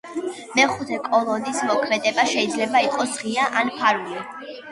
მეხუთე 0.59 0.97
კოლონის 1.07 1.59
მოქმედება 1.67 2.25
შეიძლება 2.31 2.83
იყოს 2.87 3.13
ღია 3.25 3.45
ან 3.61 3.73
ფარული. 3.77 4.57